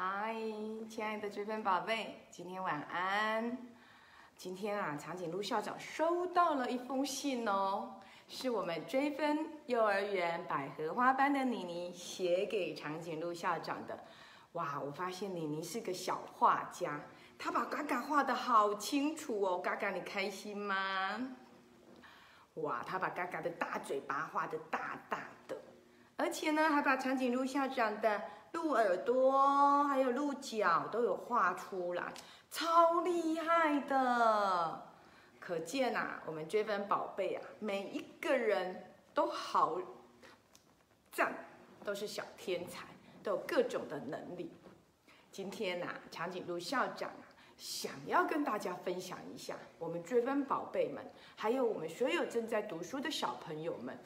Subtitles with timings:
[0.00, 0.32] 嗨，
[0.88, 3.58] 亲爱的追分宝贝，今天晚安。
[4.36, 7.96] 今天啊，长颈鹿校长收到了一封信哦，
[8.28, 13.98] 是我们追分幼儿园百合花班的妮妮写给长颈鹿校长的。
[14.52, 17.00] 哇，我发现妮妮是个小画家，
[17.36, 19.58] 她把嘎嘎画的好清楚哦。
[19.58, 21.28] 嘎嘎，你开心吗？
[22.54, 25.60] 哇，她把嘎嘎的大嘴巴画的大大的，
[26.14, 28.22] 而且呢，还把长颈鹿校长的。
[28.58, 32.12] 鹿耳朵还有鹿角都有画出来，
[32.50, 34.82] 超厉害的！
[35.38, 39.80] 可见啊，我们追分宝贝啊，每一个人都好
[41.12, 41.32] 赞，
[41.84, 42.88] 都是小天才，
[43.22, 44.50] 都有各种的能力。
[45.30, 47.22] 今天呐，长颈鹿校长啊，
[47.56, 51.04] 想要跟大家分享一下，我们追分宝贝们，
[51.36, 53.96] 还有我们所有正在读书的小朋友们，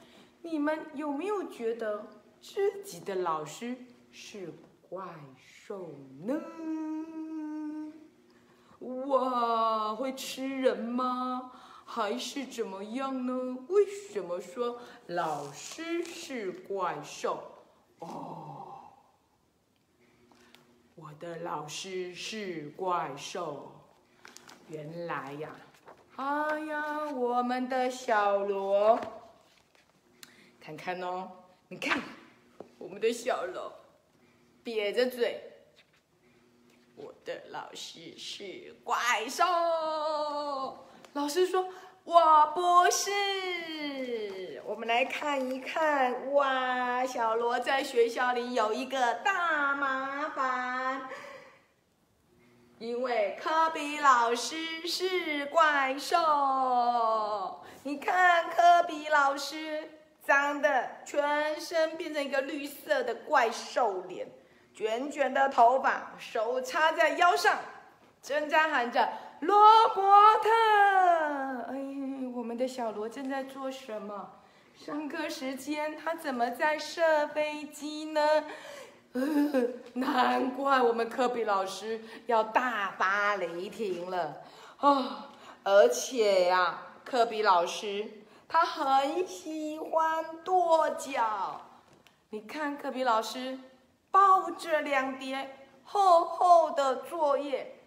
[0.42, 2.06] 你们有没有觉得
[2.42, 3.74] 自己的老师？
[4.12, 4.52] 是
[4.88, 5.08] 怪
[5.38, 5.88] 兽
[6.22, 6.38] 呢？
[9.06, 11.50] 哇，会吃人吗？
[11.86, 13.58] 还是怎么样呢？
[13.68, 17.42] 为什么说老师是怪兽？
[18.00, 18.74] 哦，
[20.94, 23.72] 我的老师是怪兽。
[24.68, 25.50] 原来呀，
[26.16, 28.98] 哎呀，我们的小罗，
[30.60, 31.30] 看看哦，
[31.68, 32.00] 你看
[32.78, 33.72] 我们的小罗。
[34.64, 35.42] 瘪着嘴，
[36.94, 38.96] 我的老师是怪
[39.28, 39.42] 兽。
[41.14, 41.68] 老师说
[42.04, 51.08] ：“我不是。”我们来看一看，哇，小罗在学校里有一个大麻烦，
[52.78, 57.62] 因为科比老师是怪兽。
[57.82, 59.90] 你看，科比老师
[60.24, 64.28] 长得全身变成一个绿色的怪兽脸。
[64.74, 67.58] 卷卷的头发，手插在腰上，
[68.22, 69.08] 正在喊着
[69.40, 69.56] “罗
[69.94, 70.02] 伯
[70.42, 70.48] 特”。
[71.70, 71.76] 哎，
[72.34, 74.30] 我们的小罗正在做什么？
[74.74, 78.44] 上课时间，他怎么在射飞机呢？
[79.12, 79.22] 呃，
[79.92, 84.42] 难怪我们科比老师要大发雷霆了
[84.78, 85.28] 啊！
[85.64, 88.08] 而且呀，科比老师
[88.48, 91.60] 他很喜欢跺脚。
[92.30, 93.58] 你看，科比老师。
[94.12, 97.80] 抱着两叠厚厚的作业，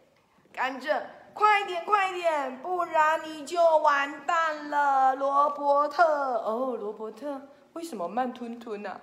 [0.51, 6.03] 赶着快点快点，不然你就完蛋了，罗伯特。
[6.03, 7.41] 哦，罗伯特，
[7.73, 8.99] 为什么慢吞吞呢？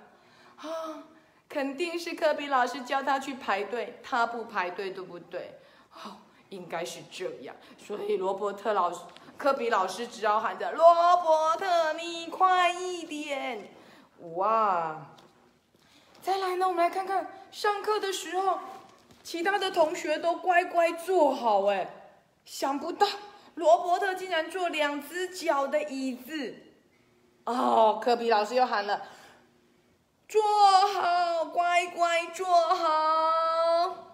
[0.57, 0.67] 啊，
[1.47, 5.59] 肯定是科比老师叫他去排队，他不排队，对不对？
[5.93, 6.17] 哦，
[6.49, 7.55] 应该是这样。
[7.77, 8.99] 所以罗伯特老师、
[9.37, 13.69] 科比老师只好喊着：“罗伯特，你快一点！”
[14.35, 14.97] 哇！
[16.23, 18.57] 再来呢，我们来看看上课的时候，
[19.21, 21.65] 其他的同学都乖乖坐好。
[21.65, 21.89] 哎，
[22.45, 23.05] 想不到
[23.55, 26.55] 罗伯特竟然坐两只脚的椅子。
[27.43, 29.01] 哦，科比老师又喊了
[30.29, 30.41] ：“坐
[30.93, 34.07] 好，乖乖坐好。”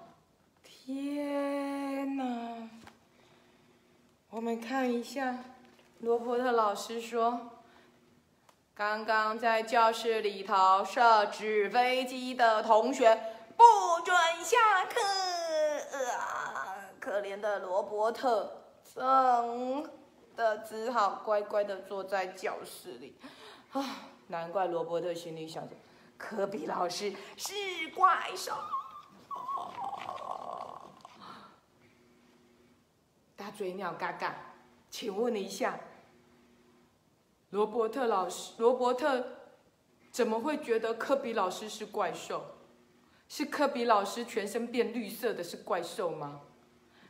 [0.65, 2.69] 天哪！
[4.31, 5.37] 我们看一下，
[5.99, 7.51] 罗伯特老师说。
[8.79, 13.13] 刚刚在教室里头设纸飞机的同学
[13.57, 15.01] 不准下课
[16.17, 16.78] 啊！
[16.97, 18.63] 可怜的罗伯特，
[18.95, 19.84] 真
[20.34, 23.19] 的只好乖乖的坐在教室里。
[23.73, 23.84] 啊，
[24.28, 25.75] 难怪罗伯特心里想着，
[26.18, 27.53] 科比老师是
[27.94, 28.53] 怪兽。
[33.35, 34.34] 大嘴鸟嘎嘎，
[34.89, 35.78] 请问一下。
[37.51, 39.25] 罗伯特老师，罗伯特
[40.11, 42.43] 怎么会觉得科比老师是怪兽？
[43.27, 46.41] 是科比老师全身变绿色的是怪兽吗？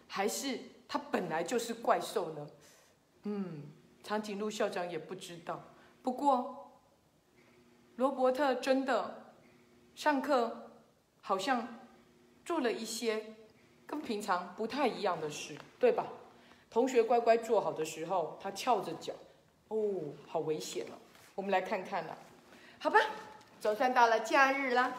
[0.08, 2.48] 还是他本来就是怪兽呢？
[3.24, 3.64] 嗯，
[4.04, 5.62] 长颈鹿校长也不知道。
[6.02, 6.72] 不过，
[7.96, 9.34] 罗伯特真的
[9.96, 10.72] 上课
[11.22, 11.68] 好像
[12.46, 13.36] 做了一些
[13.86, 16.06] 跟平常不太一样的事，对吧？
[16.70, 19.14] 同学乖乖坐好的时候，他翘着脚。
[19.70, 19.78] 哦，
[20.28, 20.94] 好危险哦！
[21.36, 22.18] 我们来看看了，
[22.80, 23.00] 好吧，
[23.62, 24.92] 总算到了假日啦。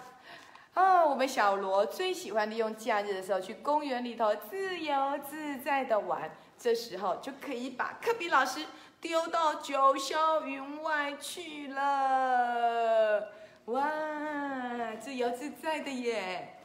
[0.74, 8.64] 啊，我们小罗最喜欢利用假日的时候去公园里头自由自在的玩，这时候就可以把科比老师
[9.00, 13.32] 丢到九霄云外去了。
[13.64, 16.60] 哇，自由自在的耶！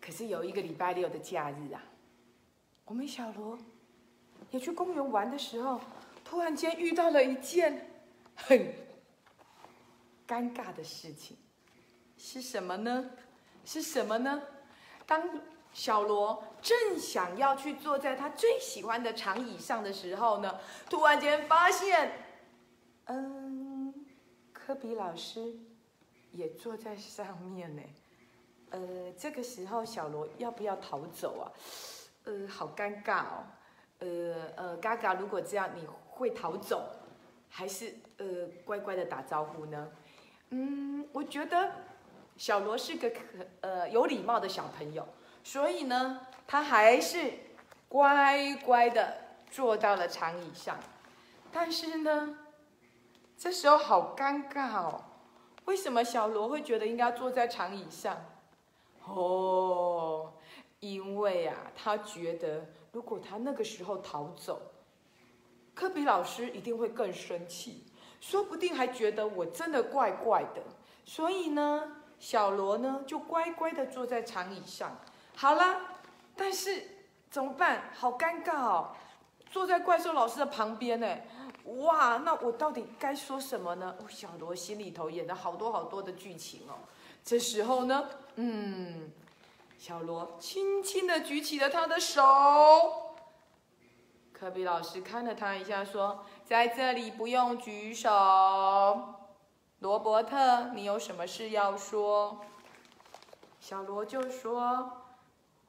[0.00, 1.82] 可是有一个礼拜六的假日啊，
[2.84, 3.58] 我们小罗
[4.52, 5.80] 也去公园玩的时候。
[6.30, 7.90] 突然间遇到了一件
[8.36, 8.72] 很
[10.28, 11.36] 尴尬的事情，
[12.16, 13.10] 是什么呢？
[13.64, 14.40] 是什么呢？
[15.08, 15.28] 当
[15.72, 20.56] 小罗正想要去坐在他最喜欢的长椅上的时候呢，
[20.88, 22.12] 突然间发现，
[23.06, 23.92] 嗯，
[24.52, 25.52] 科比老师
[26.30, 27.82] 也坐在上面呢。
[28.70, 31.50] 呃，这个时候小罗要不要逃走啊？
[32.22, 33.44] 呃，好尴尬哦。
[34.00, 36.82] 呃呃，嘎嘎，如果这样，你会逃走，
[37.48, 38.26] 还是呃
[38.64, 39.90] 乖乖的打招呼呢？
[40.50, 41.72] 嗯，我觉得
[42.36, 43.18] 小罗是个可
[43.60, 45.06] 呃有礼貌的小朋友，
[45.44, 47.32] 所以呢，他还是
[47.88, 49.16] 乖乖的
[49.50, 50.78] 坐到了长椅上。
[51.52, 52.38] 但是呢，
[53.36, 55.04] 这时候好尴尬哦。
[55.66, 58.24] 为什么小罗会觉得应该坐在长椅上？
[59.04, 60.32] 哦，
[60.80, 64.60] 因为啊，他觉得如果他那个时候逃走，
[65.74, 67.84] 科比老师一定会更生气，
[68.20, 70.62] 说不定还觉得我真的怪怪的。
[71.04, 74.98] 所以呢，小罗呢就乖乖的坐在长椅上。
[75.34, 75.80] 好了，
[76.36, 76.82] 但是
[77.30, 77.90] 怎么办？
[77.94, 78.90] 好尴尬哦，
[79.50, 81.16] 坐在怪兽老师的旁边呢。
[81.64, 83.94] 哇，那我到底该说什么呢？
[84.08, 86.74] 小罗心里头演了好多好多的剧情哦。
[87.22, 89.10] 这时候呢，嗯，
[89.80, 92.22] 小罗轻轻的举起了他的手。
[94.30, 98.10] 科比老师看了他一下，说：“在这里不用举手。”
[99.80, 102.42] 罗伯特，你有什么事要说？
[103.58, 104.98] 小罗就说：“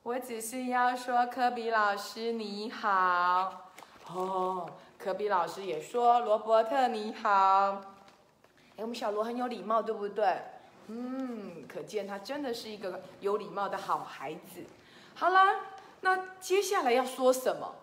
[0.04, 3.69] 我只是要说，科比老师你好。”
[4.13, 4.69] 哦，
[5.00, 7.30] 科比老师也说：“罗伯特你好。”
[8.75, 10.38] 哎，我们小罗很有礼貌，对不对？
[10.94, 14.66] 嗯，可见他真的是一个有礼貌的好孩子。
[15.14, 15.56] 好了，
[16.02, 17.76] 那接下来要说什么？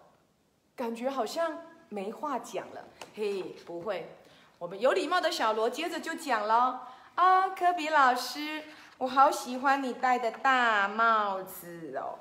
[0.76, 1.58] 感觉好像
[1.88, 2.84] 没话讲了。
[3.16, 4.14] 嘿，不会，
[4.58, 6.86] 我们有礼貌的小罗接着就讲了。
[7.14, 8.62] 啊，科比老师，
[8.98, 12.18] 我好喜欢你戴的大帽子哦！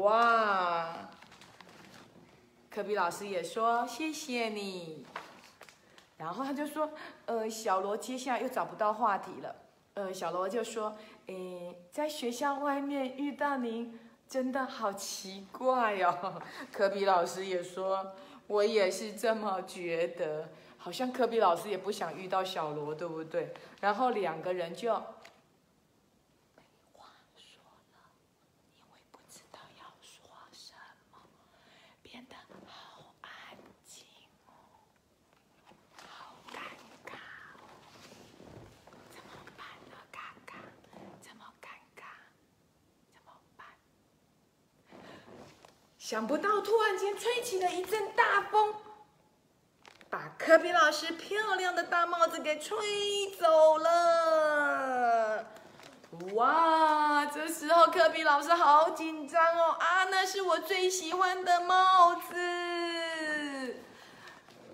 [0.00, 0.88] 哇，
[2.68, 5.06] 科比老师也说谢谢你。
[6.16, 6.90] 然后他就说，
[7.26, 9.54] 呃，小罗接下来又找不到话题了。
[9.98, 10.96] 呃，小罗就说
[11.26, 13.98] ：“诶，在学校外面遇到您，
[14.28, 16.40] 真的好奇怪哦。”
[16.72, 18.12] 科比老师也说
[18.46, 23.52] ：“我也是这么觉得，好像科比老师也不想遇到小罗，对不对？”
[23.82, 25.02] 然后两个人就。
[46.08, 48.74] 想不到，突然间吹起了一阵大风，
[50.08, 55.44] 把科比老师漂亮的大帽子给吹走了。
[56.32, 57.26] 哇！
[57.26, 60.04] 这时候科比老师好紧张哦啊！
[60.04, 63.76] 那是我最喜欢的帽子，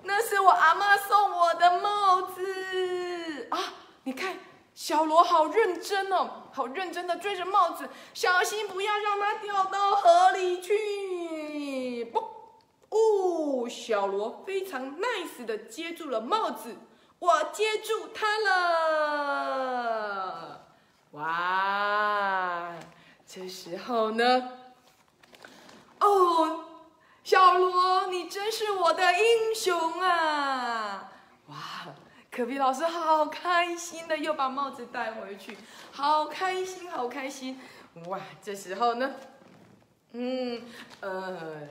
[0.04, 3.58] 那是我阿妈送我的帽子啊！
[4.04, 4.37] 你看。
[4.76, 10.75] 小罗好认真哦，好认真的追着帽子，小心不要让它掉到河里去。
[13.69, 16.76] 小罗非常 nice 的接住了帽子，
[17.19, 18.61] 我接住他了。
[21.12, 22.75] 哇，
[23.26, 24.50] 这时候呢，
[26.00, 26.64] 哦，
[27.23, 31.12] 小罗，你真是我的英雄啊！
[31.47, 31.56] 哇。
[32.30, 35.56] 可比老师好开心的，又把帽子带回去，
[35.92, 37.61] 好开心，好开心！
[38.09, 39.14] 哇，这时候呢，
[40.11, 40.61] 嗯，
[40.99, 41.68] 呃，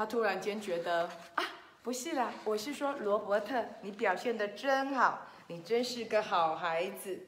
[0.00, 1.44] 他突然间觉得啊，
[1.82, 7.26] 不是啦，我是说罗伯特，你表现的真好，你真是个好孩子，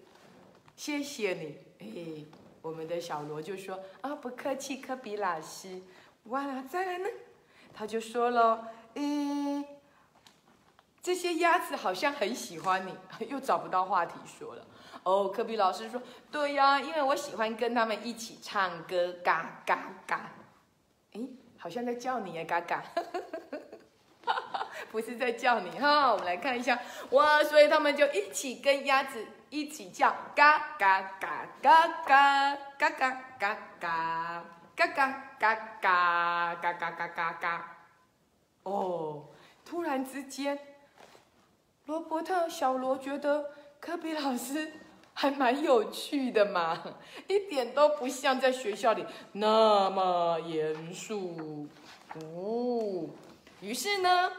[0.75, 1.59] 谢谢你。
[1.81, 2.25] 哎，
[2.63, 5.83] 我们的小罗就说啊，不客气，科比老师。
[6.29, 7.09] 哇，再来呢，
[7.75, 9.63] 他就说了，嗯。
[11.03, 12.97] 这些鸭子好像很喜欢你，
[13.29, 14.67] 又找不到话题说了。
[15.03, 16.01] 哦，科比老师说
[16.33, 20.33] ：“对呀，因为我喜欢跟他们一起唱歌，嘎嘎嘎。”
[21.13, 21.29] 诶，
[21.63, 22.83] 好像在叫你耶，嘎嘎，
[24.91, 26.11] 不是在叫你哈。
[26.13, 26.77] 我们来看一下，
[27.11, 33.95] 哇，所以他们就一起跟鸭子一起叫，嘎嘎嘎嘎嘎嘎嘎嘎嘎
[34.75, 34.87] 嘎
[35.39, 37.77] 嘎嘎嘎嘎嘎嘎嘎。
[38.65, 39.27] 哦，
[39.65, 40.59] 突然之间。
[41.87, 44.73] 罗伯特、小罗觉得科比老师
[45.23, 46.83] 还蛮有趣的嘛，
[47.29, 51.69] 一点都不像在学校里那么严肃。
[52.15, 53.09] 哦，
[53.61, 54.33] 于是呢，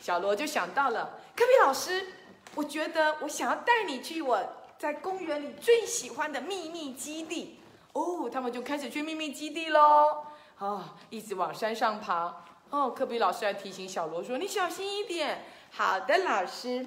[0.00, 2.06] 小罗就想到了科比老师，
[2.54, 4.38] 我觉得我想要带你去我
[4.78, 7.58] 在公园里最喜欢的秘密基地。
[7.94, 10.24] 哦，他们就开始去秘密基地喽。
[10.58, 12.44] 啊，一直往山上爬。
[12.70, 16.86] 哦，科比老师还提醒小罗说：“你小心一点。”好的，老师。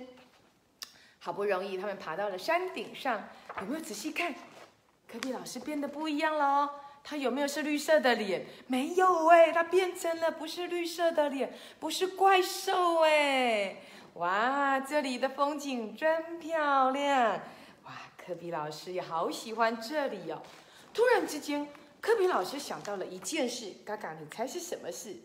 [1.26, 3.28] 好不容易他们爬到了山顶上，
[3.60, 4.32] 有没有仔细看？
[5.12, 6.70] 科比老师变得不一样了哦。
[7.04, 8.46] 他有没有是绿色的脸？
[8.68, 13.78] 没有哎，他变成了不是绿色的脸，不是怪兽哎。
[14.14, 17.42] 哇，这里的风景真漂亮！
[17.86, 20.40] 哇，科比老师也好喜欢这里哦。
[20.94, 21.68] 突然之间，
[22.00, 25.16] 科比老师想到了一件事，嘎嘎，你猜是什么事？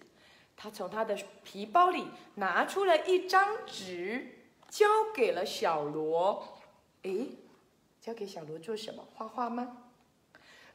[0.56, 1.14] 他从他的
[1.44, 4.39] 皮包里拿出了一张纸，
[4.70, 6.58] 交给了小罗。
[7.02, 7.26] 诶，
[8.00, 9.06] 交给小罗做什么？
[9.14, 9.76] 画画吗？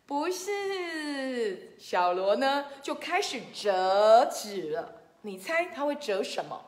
[0.06, 5.02] 不是，小罗呢就开始折纸了。
[5.22, 6.64] 你猜他会折什么？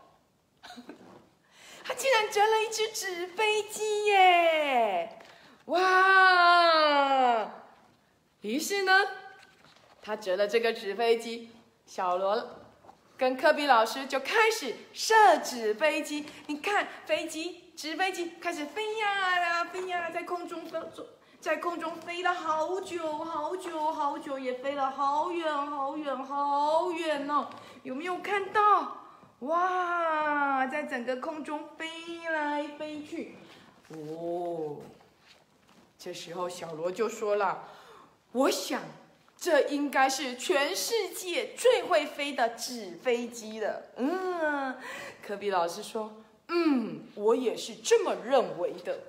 [1.84, 5.19] 他竟然折了一只纸飞机耶！
[5.65, 7.51] 哇！
[8.41, 8.91] 于是呢，
[10.01, 11.51] 他折了这个纸飞机，
[11.86, 12.56] 小罗
[13.17, 16.25] 跟科比老师就开始设纸飞机。
[16.45, 20.79] 你看，飞机纸飞机开始飞呀呀飞呀，在空中飞，
[21.39, 27.47] 在空中飞了好久好久好久，也飞了好远好远好远哦！
[27.83, 28.97] 有没有看到？
[29.39, 31.88] 哇，在整个空中飞
[32.29, 33.36] 来飞去，
[33.89, 34.77] 哦，
[35.97, 37.63] 这时候小罗就说了
[38.33, 38.81] ：“我想，
[39.38, 44.75] 这应该是全世界最会飞的纸飞机了。”嗯，
[45.22, 46.12] 科比老师说
[46.50, 49.00] ：“嗯，我也是这么认为的。”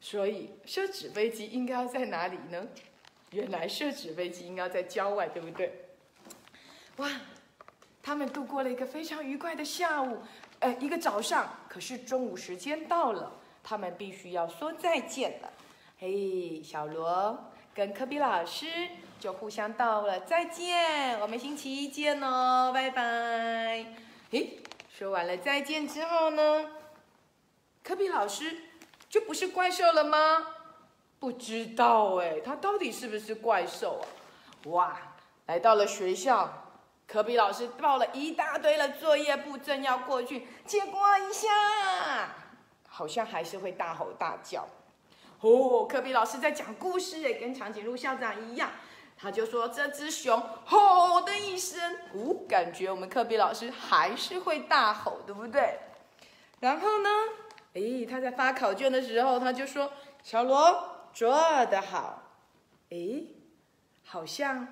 [0.00, 2.66] 所以，设纸飞机应该要在哪里呢？
[3.30, 5.86] 原来设纸飞机应该在郊外，对不对？
[6.98, 7.10] 哇！
[8.02, 10.18] 他们度过了一个非常愉快的下午，
[10.60, 11.52] 呃，一个早上。
[11.68, 13.32] 可是中午时间到了，
[13.64, 15.52] 他们必须要说再见了。
[15.98, 17.36] 嘿，小罗
[17.76, 18.66] 跟科比老师
[19.20, 23.84] 就互相道了再见，我们星期一见哦，拜拜。
[24.32, 26.70] 嘿，说完了再见之后呢，
[27.84, 28.62] 科比老师
[29.10, 30.46] 就不是怪兽了吗？
[31.18, 34.08] 不知道哎，他到底是不是怪兽啊？
[34.70, 34.98] 哇，
[35.44, 36.62] 来到了学校。
[37.06, 41.48] 科比老师抱了一大堆的作业簿，正要过去，结果一下，
[42.88, 44.66] 好像还是会大吼大叫。
[45.40, 48.70] 哦，科比老师在讲故事，也跟长颈鹿校长一样，
[49.16, 51.78] 他就说这只熊吼的一声，
[52.14, 55.78] 哦，感觉我们科比老师还是会大吼，对不对？
[56.60, 57.08] 然后呢，
[57.74, 61.30] 诶，他在发考卷的时候，他就说小罗做
[61.66, 62.22] 得好，
[62.90, 63.26] 诶，
[64.04, 64.66] 好像。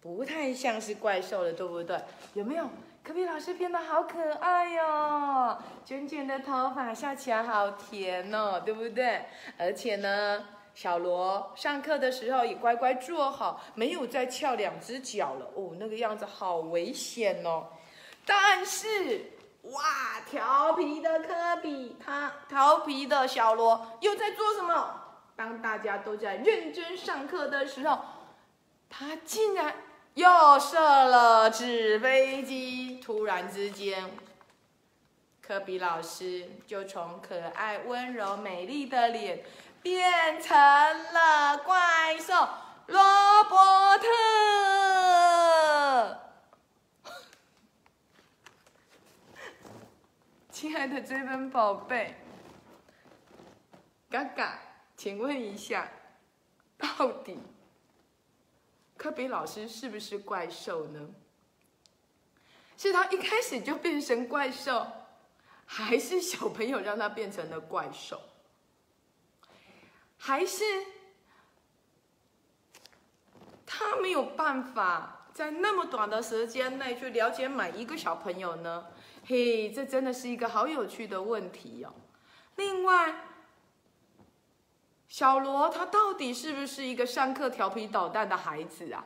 [0.00, 1.98] 不太像是怪兽了，对不对？
[2.34, 2.68] 有没有？
[3.06, 9.26] 科比老师变得好可爱哟，卷卷的头发笑起来好甜哦，对不对？
[9.58, 10.42] 而且呢，
[10.74, 17.66] 小罗上课的时候也乖乖坐好，没有再翘两只脚了哦，那个样子好危险哦。
[18.24, 19.32] 但是，
[19.64, 19.82] 哇，
[20.26, 25.02] 调皮的科比，他调皮的小罗又在做什么？
[25.36, 27.98] 当大家都在认真上课的时候，
[28.88, 29.74] 他竟然。
[30.14, 34.10] 又射了纸飞机，突然之间，
[35.42, 39.44] 科比老师就从可爱、温柔、美丽的脸
[39.82, 42.32] 变成了怪兽
[42.86, 43.02] 罗
[43.48, 44.06] 伯特。
[50.52, 52.14] 亲爱的追分宝贝，
[54.08, 54.60] 嘎嘎，
[54.96, 55.88] 请问一下，
[56.78, 57.36] 到底？
[59.04, 61.10] 科比老师是不是怪兽呢？
[62.78, 64.86] 是他一开始就变成怪兽，
[65.66, 68.18] 还是小朋友让他变成了怪兽？
[70.16, 70.64] 还是
[73.66, 78.86] 他没有办法在那么短的时间内去了解每一个小朋友呢？
[79.26, 81.92] 嘿，这真的是一个好有趣的问题哦。
[82.56, 83.14] 另外。
[85.14, 89.04] 小罗他到底是不是一个上课调皮捣蛋的孩子啊？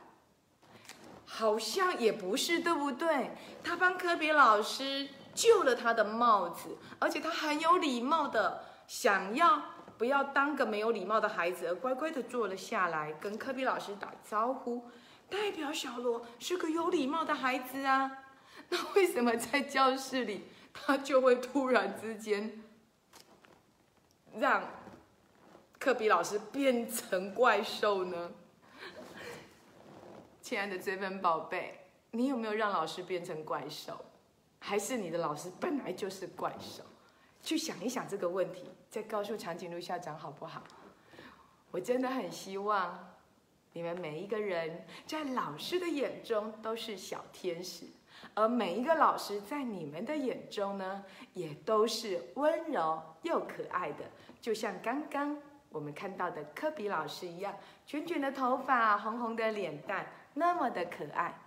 [1.23, 3.29] 好像也不是，对不对？
[3.63, 9.61] 他帮科比老师救了他的帽子，而且他很有礼貌的想要
[9.99, 14.89] 不要当个没有礼貌的孩子，而乖乖的坐了下来，跟科比老师打招呼，
[15.29, 18.11] 代表小罗是个有礼貌的孩子啊。
[18.69, 22.63] 那为什么在教室里他就会突然之间
[24.33, 24.63] 让？
[25.79, 28.31] 科比老师变成怪兽呢？
[30.43, 31.73] 亲爱的追分宝贝，
[32.11, 33.97] 你有没有让老师变成怪兽？
[34.59, 36.83] 还是你的老师本来就是怪兽？
[37.41, 40.61] 去想一想这个问题，再告诉长颈鹿校长好不好？
[41.71, 43.15] 我真的很希望
[43.71, 47.85] 你们每一个人在老师的眼中都是小天使，
[48.33, 54.03] 而每一个老师在你们的眼中呢，也都是温柔又可爱的，
[54.41, 61.39] 就像刚刚我们看到的科比老师一样，卷卷的头发，红红的脸蛋，那么的可爱。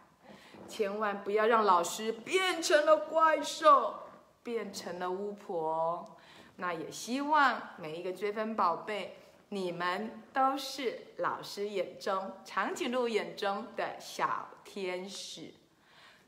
[0.68, 3.94] 千万不要让老师变成了怪兽，
[4.42, 6.16] 变成了巫婆。
[6.56, 9.18] 那也希望每一个追分宝贝。
[9.48, 15.52] 你们都是老师眼中、长颈鹿眼中的小天使。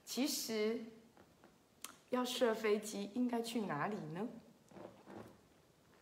[0.04, 0.84] 其实，
[2.10, 4.28] 要射飞机应该去哪里呢？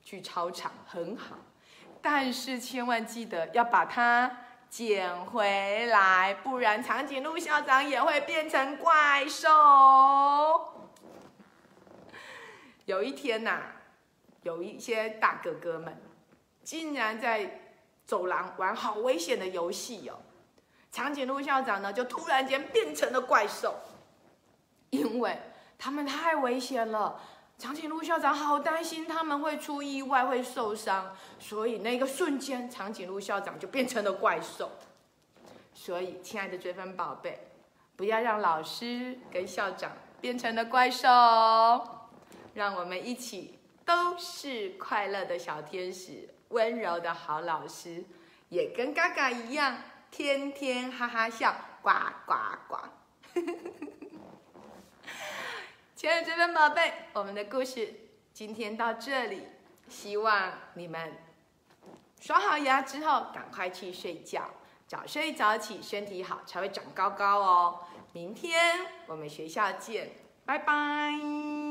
[0.02, 1.37] 去操场很好，
[2.02, 4.30] 但是千万记得要把它
[4.68, 9.49] 捡回来，不然长颈鹿校长也会变成怪兽。
[12.87, 13.62] 有一天呐，
[14.42, 15.97] 有一些大哥哥们。
[16.64, 17.61] 竟然在
[18.06, 20.14] 走廊玩好危险的游戏哦！
[20.92, 23.75] 长颈鹿校长呢，就突然间变成了怪兽，
[24.90, 25.37] 因为
[25.76, 27.21] 他们太危险了。
[27.62, 34.73] 长颈鹿校长好担心他们会出意外会受伤，所以那个瞬间，长颈鹿校长就变成了怪兽。
[35.73, 37.38] 所以，亲爱的追分宝贝，
[37.95, 41.07] 不要让老师跟校长变成了怪兽，
[42.54, 46.28] 让我们一起都是快乐的小天使。
[46.49, 48.02] 温柔的好老师，
[48.49, 49.78] 也跟嘎嘎一样，
[50.11, 51.92] 天天哈哈笑，呱
[52.26, 52.35] 呱
[52.66, 52.76] 呱。
[56.02, 57.94] 亲爱的追分宝贝，我们的故事
[58.32, 59.47] 今天到这里，
[59.88, 61.12] 希望你们
[62.21, 64.50] 刷好牙之后赶快去睡觉，
[64.88, 67.85] 早睡早起，身体好才会长高高哦。
[68.11, 70.11] 明天我们学校见，
[70.44, 71.62] 拜拜。